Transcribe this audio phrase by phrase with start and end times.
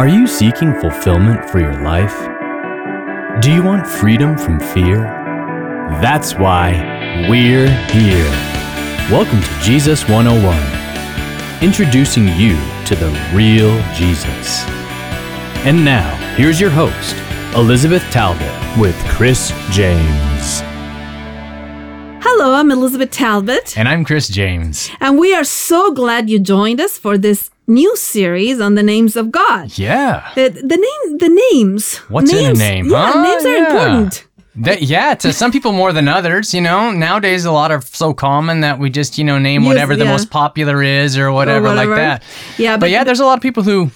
[0.00, 2.16] Are you seeking fulfillment for your life?
[3.42, 5.02] Do you want freedom from fear?
[6.00, 8.30] That's why we're here.
[9.10, 14.64] Welcome to Jesus 101, introducing you to the real Jesus.
[15.66, 17.14] And now, here's your host,
[17.54, 20.62] Elizabeth Talbot, with Chris James.
[22.24, 24.90] Hello, I'm Elizabeth Talbot, And I'm Chris James.
[24.98, 29.16] and we are so glad you joined us for this new series on the names
[29.16, 29.78] of God.
[29.78, 30.28] Yeah.
[30.32, 31.96] Uh, the name, the names.
[32.08, 33.22] What's in a name, Yeah, huh?
[33.22, 33.66] names are Yeah.
[33.66, 34.24] important.
[34.56, 36.90] That, yeah, to some people more than others, you know.
[36.90, 40.10] Nowadays, a lot are so common that we just, you know, name whatever the yeah.
[40.10, 41.92] most popular is or whatever, whatever.
[41.92, 42.22] like that.
[42.58, 43.92] Yeah, but, but- yeah, there's a lot of people who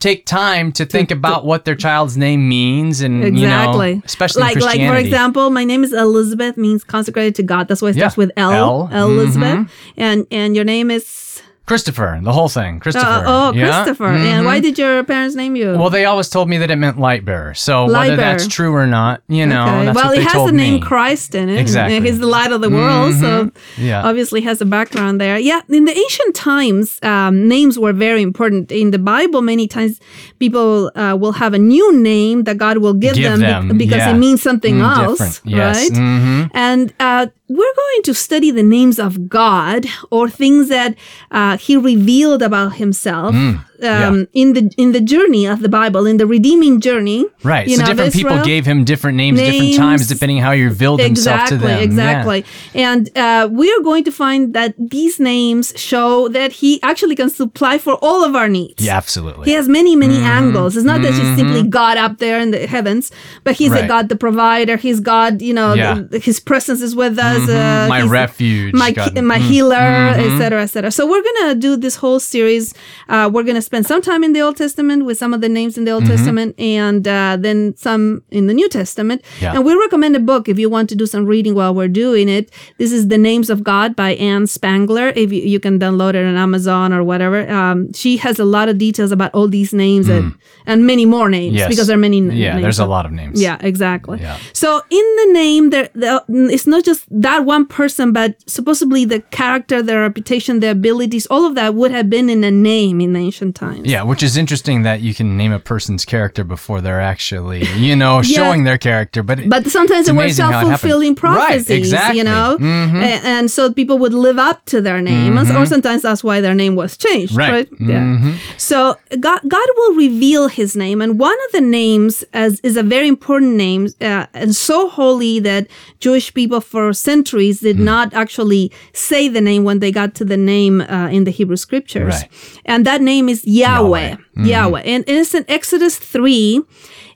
[0.00, 3.88] take time to think about what their child's name means, and Exactly.
[3.90, 7.68] you know, especially like, like for example, my name is Elizabeth, means consecrated to God.
[7.68, 8.20] That's why it starts Yeah.
[8.24, 8.88] with L, L.
[8.88, 8.96] Mm-hmm.
[8.96, 13.06] Elizabeth, and and your name is Christopher, the whole thing, Christopher.
[13.06, 13.84] uh, oh yeah?
[13.84, 14.08] Christopher.
[14.08, 15.72] And why did your parents name you?
[15.78, 17.54] Well, they always told me that it meant light bearer.
[17.54, 19.92] So Light whether that's true or not, you know, Okay.
[19.92, 20.80] well, it has the name me.
[20.80, 21.58] Christ in it.
[21.58, 22.00] Exactly.
[22.00, 23.14] He's the light of the world.
[23.14, 24.02] So Yeah.
[24.06, 25.38] obviously has a background there.
[25.38, 25.60] Yeah.
[25.70, 28.70] In the ancient times, um, names were very important.
[28.70, 30.00] In the Bible, many times
[30.38, 33.78] people uh, will have a new name that God will give, Give them, be- them,
[33.78, 34.10] because yeah.
[34.14, 35.40] it means something Mm, else.
[35.44, 35.76] Yes.
[35.88, 35.92] Right.
[35.92, 36.50] Mhm.
[36.52, 40.94] And uh, we're going to study the names of God or things that
[41.30, 44.08] uh, He revealed about Himself Mm, yeah.
[44.08, 47.26] um, in the in the journey of the Bible, in the redeeming journey.
[47.42, 47.68] Right.
[47.68, 50.62] you so know, different people gave him different names, at different times, depending how he
[50.64, 51.78] revealed himself to Exactly, them.
[51.78, 51.84] Yeah.
[51.84, 52.44] exactly.
[52.74, 57.30] And uh, we are going to find that these names show that he actually can
[57.30, 58.82] supply for all of our needs.
[58.84, 59.44] Yeah, absolutely.
[59.46, 60.76] He has many, many angles.
[60.76, 63.10] It's not that he's simply God up there in the heavens,
[63.44, 63.88] but he's a Mm-hmm.
[63.88, 64.76] God the provider.
[64.76, 65.94] He's God, you know, Yeah.
[65.94, 66.06] Mm-hmm.
[66.12, 67.42] the- his presence is with us.
[67.48, 69.14] Uh, My refuge, My, God.
[69.14, 70.90] ki- my healer, et cetera, et cetera.
[70.90, 72.72] So we're going to do this whole series.
[73.08, 75.48] Uh, we're going to spend some time in the Old Testament with some of the
[75.48, 79.20] names in the Old Testament and uh, then some in the New Testament.
[79.40, 79.54] Yeah.
[79.54, 82.28] And we recommend a book if you want to do some reading while we're doing
[82.28, 82.50] it.
[82.78, 85.08] This is The Names of God by Anne Spangler.
[85.16, 87.50] If you, you can download it on Amazon or whatever.
[87.50, 90.34] Um, she has a lot of details about all these names and,
[90.66, 91.54] and many more names.
[91.56, 91.68] Yes.
[91.68, 92.62] because there are many n- Yeah, names.
[92.62, 93.42] there's a lot of names.
[93.42, 94.20] Yeah, exactly.
[94.20, 94.38] Yeah.
[94.52, 99.20] So in the name, there, the, it's not just that one person, but supposedly the
[99.32, 103.16] character, the reputation, the abilities, all of that would have been in a name in
[103.16, 103.63] ancient times.
[103.84, 107.94] Yeah, which is interesting that you can name a person's character before they're actually, you
[107.96, 108.36] know, Yeah.
[108.38, 109.22] showing their character.
[109.22, 110.70] But, it- But sometimes It's they amazing how it happened.
[110.70, 112.18] self-fulfilling prophecies, Right, exactly.
[112.18, 113.02] you know, Mhm.
[113.02, 116.54] A- and, so people would live up to their name, or sometimes that's why their
[116.54, 117.38] name was changed, Mm-hmm.
[117.38, 117.52] Right.
[117.52, 117.68] right?
[117.80, 118.00] Yeah.
[118.00, 118.34] Mhm.
[118.56, 122.82] So God, God will reveal His name, and one of the names as is a
[122.82, 125.66] very important name uh, and so holy that
[126.00, 127.84] Jewish people for centuries did Mm.
[127.92, 131.56] not actually say the name when they got to the name uh, in the Hebrew
[131.56, 132.28] Scriptures, Right.
[132.64, 134.16] and that name is Yahweh.
[134.36, 134.48] Yahweh.
[134.48, 136.62] Yahweh, and it's in Exodus three.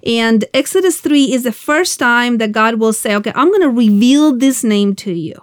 [0.06, 3.69] And Exodus 3 is the first time that God will say, okay, I'm going to
[3.69, 5.34] reveal this name to you,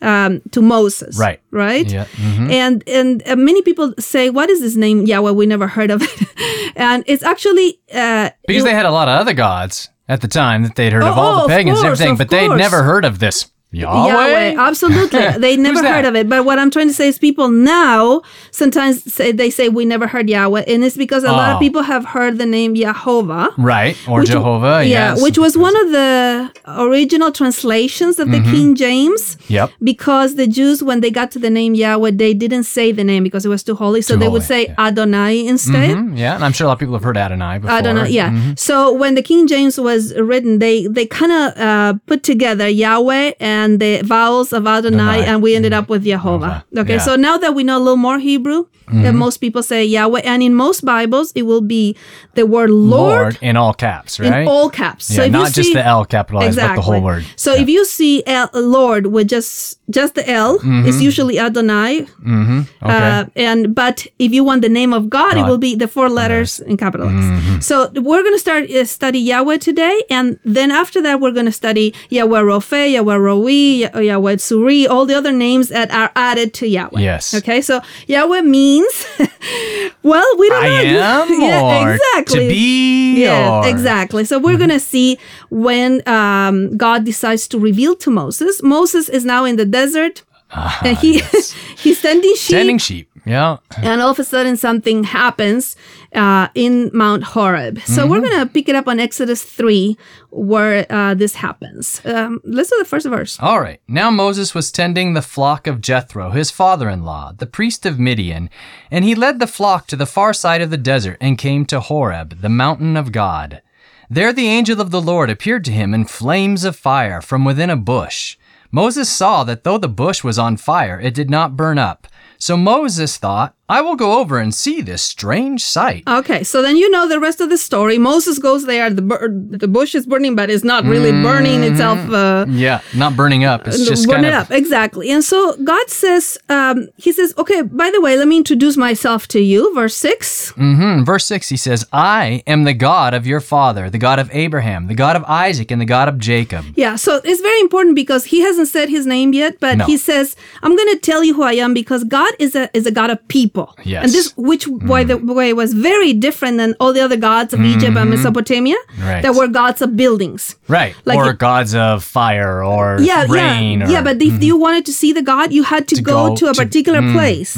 [0.00, 1.16] um, to Moses.
[1.16, 1.20] Mm.
[1.20, 1.40] Right.
[1.50, 1.90] Right?
[1.90, 2.04] Yeah.
[2.16, 2.52] mhm.
[2.52, 5.32] And and uh, many people say, "What is this name Yahweh?
[5.32, 9.08] We never heard of it." and it's actually uh, because it- they had a lot
[9.08, 11.50] of other gods at the time that they'd heard of Oh, all oh, the of
[11.50, 14.08] pagans and everything, of but they'd never heard of this Yahweh.
[14.12, 15.20] Yahweh, absolutely.
[15.38, 16.28] They never heard of it.
[16.28, 20.06] But what I'm trying to say is, people now sometimes say they say we never
[20.08, 21.54] heard Yahweh, and it's because a lot Oh.
[21.54, 23.50] of people have heard the name Yehovah.
[23.58, 23.96] Right.
[24.08, 24.82] Or which- Jehovah.
[24.84, 25.22] yeah, yes.
[25.22, 28.50] which was one of the original translations of the Mm-hmm.
[28.52, 29.22] King James.
[29.48, 29.70] Yep.
[29.92, 33.22] Because the Jews, when they got to the name Yahweh, they didn't say the name
[33.28, 34.02] because it was too holy.
[34.02, 35.90] So Too they would holy, say Adonai instead.
[35.96, 37.76] Mhm, Yeah, and I'm sure a lot of people have heard Adonai before.
[37.78, 38.30] Adonai, yeah.
[38.30, 38.58] Mhm.
[38.58, 43.26] So when the King James was written, they they kind of uh, put together Yahweh
[43.40, 46.64] and the vowels of Adonai, and we ended up with Jehovah.
[46.76, 46.98] Okay, yeah.
[46.98, 47.04] Mm-hmm.
[47.04, 48.60] so now that we know a little more Hebrew,
[48.92, 51.96] that most people say Yahweh, and in most Bibles it will be
[52.34, 54.42] the word Lord, Lord in all caps, right?
[54.42, 55.10] in all caps.
[55.10, 57.24] yeah, if you not just see- the L capitalized, but the whole word.
[57.36, 62.02] So if you see L, Lord with just just the L, it's usually Adonai.
[62.02, 62.60] Mm-hmm.
[62.82, 63.20] Okay.
[63.20, 66.08] Uh, and but if you want the name of God, it will be the four
[66.08, 67.14] letters in capital X.
[67.14, 67.60] Mm-hmm.
[67.60, 71.46] So we're going to start uh, study Yahweh today, and then after that, we're going
[71.46, 76.10] to study Yahweh Rophe, Yahweh Roi, Yah- Yahweh Tsuri, all the other names that are
[76.16, 77.00] added to Yahweh.
[77.00, 77.34] Yes.
[77.34, 77.60] Okay.
[77.60, 79.06] So Yahweh means,
[80.02, 81.22] well, we don't I know.
[81.32, 82.40] am yeah, exactly.
[82.40, 84.24] to be Yeah, or exactly.
[84.24, 85.18] So we're going to see
[85.50, 88.62] when um, God decides to reveal to Moses.
[88.62, 90.22] Moses is now in the desert.
[90.52, 91.52] Ah, and he yes.
[91.78, 92.56] he's tending sheep.
[92.56, 93.08] Tending sheep.
[93.26, 93.58] Yeah.
[93.76, 95.76] and all of a sudden something happens
[96.14, 97.80] uh, in Mount Horeb.
[97.84, 98.30] So we're Mm-hmm.
[98.30, 99.96] going to pick it up on Exodus 3
[100.30, 102.00] where uh, this happens.
[102.04, 103.38] Um, let's do the first verse.
[103.40, 103.80] All right.
[103.88, 107.98] Now Moses was tending the flock of Jethro, his father in law, the priest of
[107.98, 108.48] Midian,
[108.90, 111.80] and he led the flock to the far side of the desert and came to
[111.80, 113.62] Horeb, the mountain of God.
[114.08, 117.70] There the angel of the Lord appeared to him in flames of fire from within
[117.70, 118.36] a bush.
[118.72, 122.06] Moses saw that though the bush was on fire, it did not burn up.
[122.40, 126.02] So Moses thought, I will go over and see this strange sight.
[126.20, 127.96] Okay, so then you know the rest of the story.
[127.98, 128.90] Moses goes there.
[128.90, 129.28] The bur-
[129.64, 131.98] the bush is burning, but it's not really burning itself.
[132.10, 133.68] Uh, Yeah, not burning up.
[133.68, 135.06] It's just burn kind it of up exactly.
[135.14, 135.38] And so
[135.72, 137.62] God says, um, He says, okay.
[137.62, 139.72] By the way, let me introduce myself to you.
[139.74, 140.52] Verse six.
[140.52, 141.04] mm-hmm.
[141.04, 144.86] Verse 6, he says, I am the God of your father, the God of Abraham,
[144.88, 146.64] the God of Isaac, and the God of Jacob.
[146.74, 149.84] Yeah, so it's very important because he hasn't said his name yet, but No.
[149.86, 152.86] he says, "I'm going to tell you who I am because God is a is
[152.86, 154.00] a God of people." Yes.
[154.00, 154.04] Mm.
[154.04, 154.64] and this, which
[154.94, 158.76] by the way, was very different than all the other gods of Egypt and Mesopotamia,
[158.80, 159.08] Mm-hmm.
[159.08, 159.22] Right.
[159.24, 160.56] that were gods of buildings.
[160.68, 160.94] Right.
[161.04, 163.80] Like or it- gods of fire or Yeah, rain.
[163.80, 164.02] yeah, or, yeah.
[164.08, 166.44] But if you wanted to see the God, you had to, To go, go to
[166.50, 167.56] a to- particular place.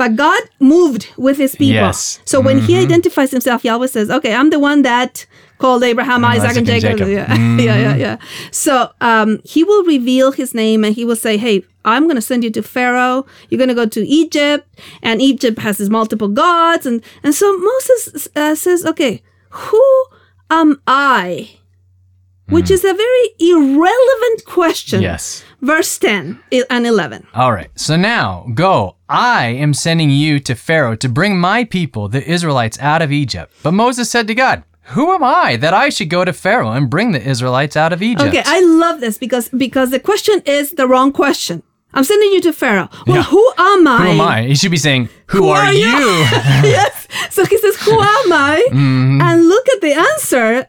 [0.00, 1.74] But God moved with His people.
[1.86, 2.20] Yes.
[2.24, 5.26] So when He identifies Himself, Yahweh says, "Okay, I'm the one that."
[5.60, 7.06] Called Abraham, Isaac, and Isaac and Jacob.
[7.06, 7.36] Jacob.
[7.36, 7.60] Mm-hmm.
[7.60, 8.16] Yeah, yeah, yeah, yeah.
[8.50, 12.22] So um, he will reveal his name, and he will say, "Hey, I'm going to
[12.22, 13.26] send you to Pharaoh.
[13.50, 14.66] You're going to go to Egypt,
[15.02, 19.84] and Egypt has his multiple gods." And and so Moses uh, says, "Okay, who
[20.48, 21.50] am I?"
[22.48, 25.02] Which is a very irrelevant question.
[25.02, 25.44] Yes.
[25.60, 27.28] Verse 10 and 11.
[27.32, 27.70] All right.
[27.76, 28.96] So now go.
[29.08, 33.52] I am sending you to Pharaoh to bring my people, the Israelites, out of Egypt.
[33.62, 36.90] But Moses said to God, Who am I that I should go to Pharaoh and
[36.90, 38.28] bring the Israelites out of Egypt?
[38.28, 41.62] Okay, I love this because because the question is the wrong question.
[41.92, 42.88] I'm sending you to Pharaoh.
[43.06, 43.22] Well, Yeah.
[43.24, 43.98] who am I?
[43.98, 44.42] Who am I?
[44.44, 46.08] He should be saying, Who, Who are, are you?" you?
[46.78, 47.08] yes.
[47.30, 48.66] So he says, Who am I?
[48.70, 49.20] Mm-hmm.
[49.22, 50.66] And look at the answer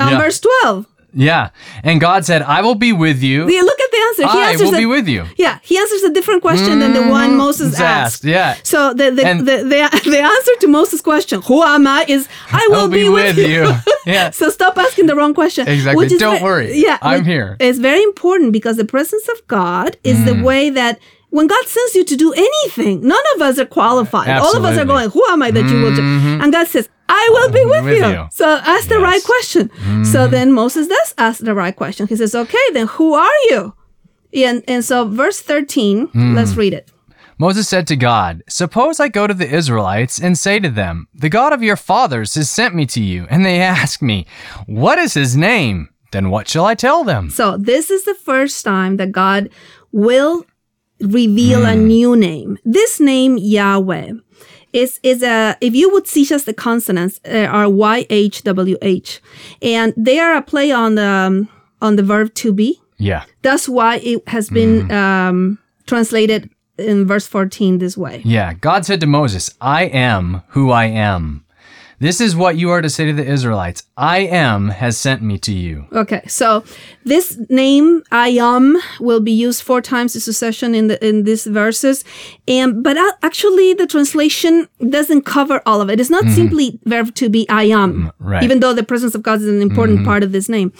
[0.00, 0.18] on Yeah.
[0.18, 0.86] verse 12.
[1.12, 1.50] yeah.
[1.84, 3.48] And God said, I will be with you.
[3.48, 3.62] Yeah,
[3.96, 4.22] the answer.
[4.36, 5.22] He I answers will be with you.
[5.36, 7.80] Yeah, he answers a different question than the one Moses asked.
[8.06, 8.56] asked, yeah.
[8.62, 9.80] So the the, And- the, the
[10.14, 13.62] the answer to Moses' question, "Who am I?" is "I will I'll be with you."
[14.06, 14.30] Yeah.
[14.30, 15.66] So stop asking the wrong question.
[15.66, 15.96] Exactly.
[16.04, 16.68] Which is Don't worry.
[16.86, 17.56] Yeah, I'm here.
[17.58, 17.66] Mm.
[17.66, 20.94] It's very important because the presence of God is the way that.
[21.30, 24.28] When God sends you to do anything, none of us are qualified.
[24.44, 24.88] All of us are Mm-hmm.
[24.88, 26.00] going, Who am I that you will do?
[26.40, 28.06] And God says, I will be with, with you.
[28.14, 28.28] you.
[28.30, 29.26] So ask the right Yes.
[29.32, 29.64] question.
[30.12, 32.06] So then Moses does ask the right question.
[32.06, 33.74] He says, Okay, then who are you?
[34.36, 36.90] And, and so, verse 13, let's read it.
[37.38, 41.28] Moses said to God, Suppose I go to the Israelites and say to them, The
[41.28, 44.26] God of your fathers has sent me to you, and they ask me,
[44.66, 45.88] What is his name?
[46.12, 47.30] Then what shall I tell them?
[47.30, 49.50] So, this is the first time that God
[49.92, 50.46] will
[51.00, 52.58] reveal a new name.
[52.64, 54.12] This name, Yahweh,
[54.72, 58.76] is, is a, if you would see just the consonants, uh, are Y H W
[58.80, 59.20] H.
[59.60, 61.48] And they are a play on the, um,
[61.82, 62.80] on the verb to be.
[62.98, 63.24] Yeah.
[63.42, 68.22] That's why it has been um, translated in verse 14 this way.
[68.24, 68.54] Yeah.
[68.54, 71.45] God said to Moses, I am who I am.
[71.98, 75.38] This is what you are to say to the Israelites I am has sent me
[75.38, 75.86] to you.
[75.92, 76.62] Okay, so
[77.04, 81.46] this name I am will be used four times in succession in the in these
[81.46, 82.04] verses,
[82.46, 85.98] and but actually the translation doesn't cover all of it.
[85.98, 86.34] It's not mm-hmm.
[86.34, 88.42] simply verb to be I am, mm, right.
[88.42, 90.06] even though the presence of God is an important mm-hmm.
[90.06, 90.72] part of this name,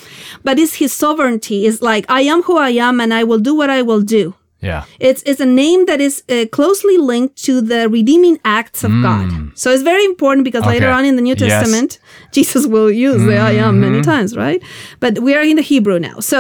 [0.44, 1.64] but it's His sovereignty.
[1.66, 4.34] It's like I am who I am, and I will do what I will do.
[4.66, 4.82] Yeah.
[5.08, 9.26] It's it's a name that is uh, closely linked to the redeeming acts of God.
[9.60, 10.98] So it's very important because later Hmm.
[10.98, 11.42] On in the New Yes.
[11.42, 11.60] Mm-hmm.
[11.60, 11.90] Testament,
[12.37, 14.61] Jesus will use the I am many times, right?
[15.04, 16.16] But we are in the Hebrew now.
[16.32, 16.38] So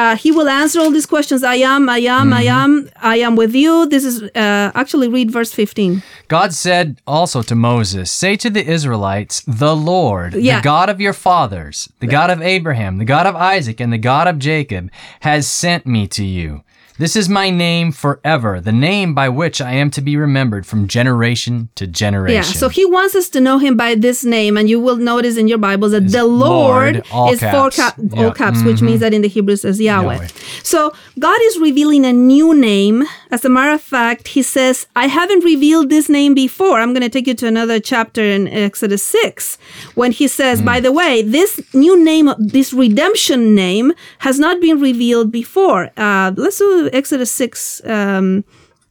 [0.00, 2.64] uh, he will answer all these questions I am, I am, I Mm-hmm.
[2.64, 2.70] am,
[3.14, 3.72] I am with you.
[3.94, 6.02] This is uh, actually read verse 15.
[6.36, 10.58] God said also to Moses, Say to the Israelites, The Lord, Yeah.
[10.60, 13.98] the God of your fathers, the God of Abraham, the God of Isaac, and the
[14.12, 14.84] God of Jacob,
[15.20, 16.62] has sent me to you.
[16.96, 20.86] This is my name forever, the name by which I am to be remembered from
[20.86, 22.36] generation to generation.
[22.36, 25.36] Yeah, so he wants us to know him by this name, and you will notice
[25.36, 27.76] in your Bibles that the Lord, Lord, is four caps.
[27.76, 28.04] cap, Yeah.
[28.04, 28.18] Mm-hmm.
[28.20, 30.14] all caps, which means that in the Hebrew it says Yahweh.
[30.14, 30.28] Yahweh.
[30.62, 33.04] So God is revealing a new name.
[33.30, 36.80] As a matter of fact, he says, I haven't revealed this name before.
[36.80, 39.58] I'm going to take you to another chapter in Exodus 6
[39.94, 40.64] when he says, Mm.
[40.64, 45.90] by the way, this new name, this redemption name, has not been revealed before.
[45.96, 48.44] Uh, let's do Exodus 6, um,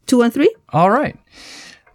[0.07, 0.53] 2 and 3.
[0.69, 1.17] All right.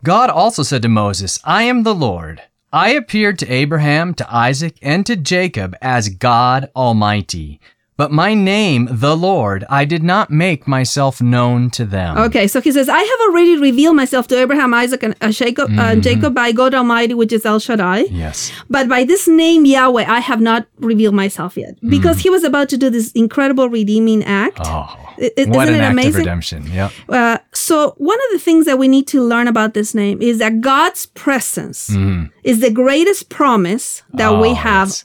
[0.04, 2.42] God also said to Moses, I am the Lord.
[2.72, 7.60] I appeared to Abraham, to Isaac, and to Jacob as God Almighty.
[7.98, 12.16] But my name, the Lord, I did not make myself known to them.
[12.16, 15.68] Okay, so he says, I have already revealed myself to Abraham, Isaac, and uh, Jacob,
[15.76, 18.02] uh, Jacob by God Almighty, which is El Shaddai.
[18.10, 18.52] Yes.
[18.70, 21.74] But by this name, Yahweh, I have not revealed myself yet.
[21.86, 24.60] Because he was about to do this incredible redeeming act.
[24.64, 24.68] Oh,
[25.20, 26.18] I- I- what isn't an it act of amazing?
[26.20, 26.70] redemption.
[26.72, 26.90] Yeah.
[27.08, 30.38] Uh, so one of the things that we need to learn about this name is
[30.38, 31.90] that God's presence
[32.44, 35.04] is the greatest promise that we Oh, have yes.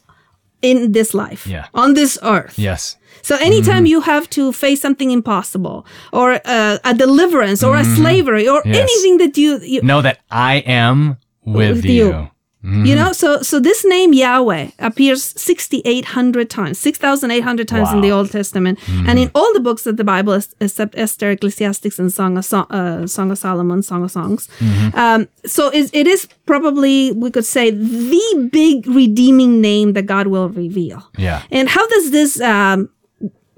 [0.64, 1.66] In this life, Yeah.
[1.74, 2.58] on this earth.
[2.58, 2.98] Yes.
[3.22, 8.48] So anytime you have to face something impossible, or uh, a deliverance, or a slavery,
[8.50, 8.78] or Yes.
[8.78, 12.06] anything that you, you Know that I am with, With you.
[12.08, 12.30] you.
[12.66, 18.32] You know, so so this name Yahweh appears 6,800 times, 6,800 times in the Old
[18.32, 22.46] Testament, and in all the books of the Bible, except Esther, Ecclesiastes, and Song of,
[22.46, 24.48] so- uh, Song of Solomon, Song of Songs.
[24.94, 30.28] Um, so it, it is probably, we could say, the big redeeming name that God
[30.28, 31.04] will reveal.
[31.18, 31.42] Yeah.
[31.52, 32.90] And how does this um,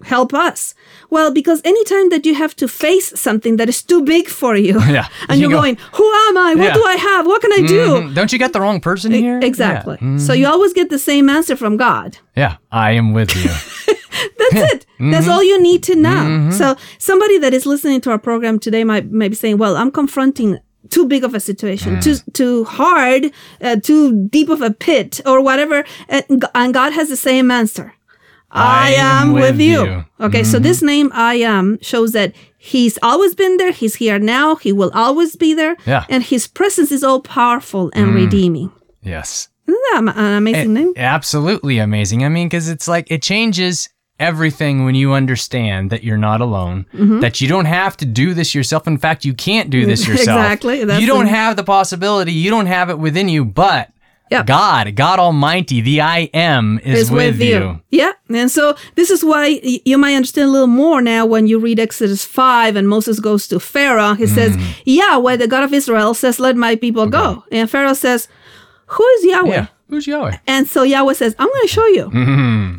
[0.05, 0.74] help us?
[1.09, 4.79] Well, because anytime that you have to face something that is too big for you,
[4.97, 5.07] Yeah.
[5.29, 6.51] and You you're go- going, "Who am I?
[6.55, 6.74] What Yeah.
[6.79, 7.25] do I have?
[7.27, 8.13] What can I do?" Mhm.
[8.17, 9.39] Don't you get the wrong person here?
[9.41, 9.97] Exactly.
[10.01, 10.07] Yeah.
[10.07, 10.19] Mm.
[10.19, 12.09] So you always get the same answer from God.
[12.38, 12.53] Yeah.
[12.71, 13.50] I am with you.
[14.39, 14.85] That's it.
[14.95, 15.12] Mm-hmm.
[15.12, 16.50] That's all you need to know.
[16.51, 19.91] So somebody that is listening to our program today might, might be saying, well, I'm
[19.91, 20.57] confronting
[20.89, 22.01] too big of a situation, Mm.
[22.05, 23.31] too too hard,
[23.62, 25.83] uh, too deep of a pit, or whatever.
[26.07, 27.88] And, and God has the same answer.
[28.55, 30.05] I, am, with, you.
[30.19, 30.63] Okay, so Mm-hmm.
[30.63, 34.91] this name I am shows that he's always been there, he's here now, he will
[34.93, 36.01] always be there, Yeah.
[36.01, 36.05] Mm.
[36.09, 38.71] and his presence is all powerful and redeeming.
[39.01, 39.50] yes.
[39.67, 40.93] Isn't that an amazing name?
[40.95, 42.24] Absolutely amazing.
[42.24, 46.85] I mean, because it's like it changes everything when you understand that you're not alone,
[46.93, 47.19] Mm-hmm.
[47.21, 48.88] that you don't have to do this yourself.
[48.88, 50.39] In fact, you can't do this yourself.
[50.39, 50.79] Exactly.
[50.81, 53.89] You don't have the possibility, you don't have it within you, but
[54.32, 54.48] Yep.
[54.48, 57.79] God, God Almighty, the I am, is, is with, you.
[57.91, 58.13] Yeah.
[58.29, 61.60] And so this is why y- you might understand a little more now when you
[61.60, 64.13] read Exodus 5 and Moses goes to Pharaoh.
[64.15, 64.82] He says, Mm.
[64.86, 67.44] Yahweh, the God of Israel, says, Let my people go.
[67.51, 68.27] And Pharaoh says,
[68.88, 69.48] Who is Yahweh?
[69.53, 69.67] Yeah.
[69.89, 70.38] Who's Yahweh?
[70.48, 72.06] And so Yahweh says, I'm going to show you.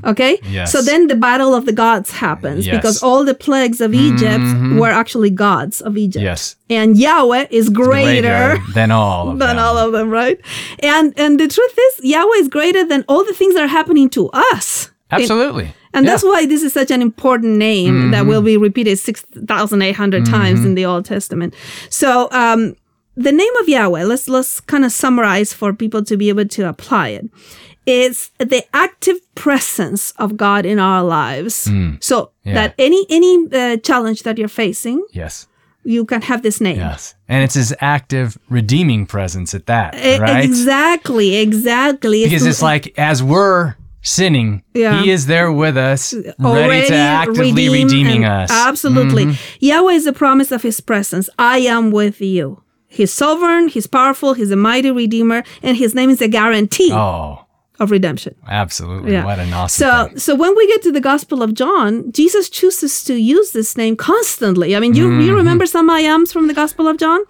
[0.05, 0.37] Okay?
[0.39, 0.53] Mm-hmm.
[0.53, 0.73] Yes.
[0.73, 2.73] So then the battle of the gods happens Yes.
[2.73, 2.79] Mm-hmm.
[2.79, 4.43] because all the plagues of Egypt
[4.81, 6.23] were actually gods of Egypt.
[6.25, 6.57] Yes.
[6.69, 8.57] And Yahweh is greater.
[8.75, 9.59] than all of than them.
[9.65, 10.41] all of them, right?
[10.81, 14.11] And and the truth is, Yahweh is greater than all the things that are happening
[14.11, 14.91] to us.
[15.13, 15.73] Absolutely.
[15.95, 16.11] And Yeah.
[16.13, 20.75] that's why this is such an important name that will be repeated 6,800 times in
[20.75, 21.55] the Old Testament.
[21.89, 22.75] So, um,
[23.17, 26.69] the name of Yahweh, let's, let's kind of summarize for people to be able to
[26.69, 27.27] apply it.
[27.87, 31.71] Is the active presence of God in our lives.
[32.01, 32.55] So Yeah.
[32.55, 35.47] that any any uh, challenge that you're facing, Yes.
[35.85, 36.79] you can have this name.
[36.79, 37.15] Yes.
[37.29, 40.45] And it's his active redeeming presence at that, right?
[40.45, 42.25] Exactly, exactly.
[42.25, 45.01] Because it's like as we're sinning, Yeah.
[45.03, 48.51] he is there with us, ready to actively redeem redeeming us.
[48.51, 48.69] Mm-hmm.
[48.69, 49.39] Absolutely.
[49.61, 51.31] Yahweh is the promise of his presence.
[51.39, 52.63] I am with you.
[52.97, 57.45] He's sovereign, he's powerful, he's a mighty redeemer, and his name is a guarantee oh,
[57.79, 58.35] of redemption.
[58.49, 59.13] absolutely.
[59.13, 59.25] Yeah.
[59.25, 60.19] What an awesome So, thing.
[60.19, 63.95] so when we get to the Gospel of John, Jesus chooses to use this name
[63.97, 64.75] constantly.
[64.77, 65.21] I mean, you, Mm-hmm.
[65.27, 67.21] you remember some I ams from the Gospel of John?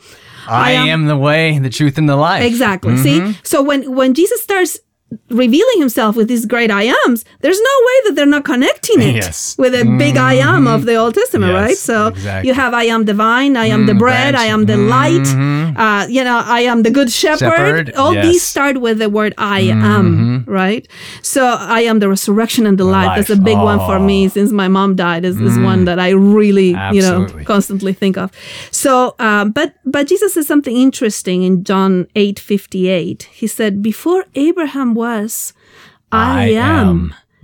[0.49, 2.45] I, am- am the way, the truth, and the life.
[2.45, 2.97] Exactly.
[2.99, 4.79] See, so when when Jesus starts
[5.31, 9.15] revealing himself with these great I ams, there's no way that they're not connecting it
[9.17, 9.57] Yes.
[9.59, 11.77] with a big I am of the Old Testament, Yes, right?
[11.77, 12.49] So exactly.
[12.49, 14.35] you have I am divine, I am the bread.
[14.35, 15.27] I am the light,
[15.77, 17.39] uh, you know, I am the good shepherd.
[17.39, 20.87] Shepherd, All these start with the word I am, right?
[21.23, 23.17] So I am the resurrection and the, life.
[23.17, 23.45] That's a life.
[23.45, 25.25] big one for me since my mom died.
[25.25, 28.31] Is, is one that I really, you know, constantly think of.
[28.71, 33.29] So, um, but but Jesus says something interesting in John eight fifty eight.
[33.33, 35.53] He said, "Before Abraham was,
[36.11, 36.89] I, I am."